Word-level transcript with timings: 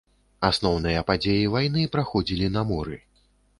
Асноўныя 0.47 1.03
падзеі 1.09 1.45
вайны 1.57 1.85
праходзілі 1.97 2.51
на 2.59 2.67
моры. 2.73 3.01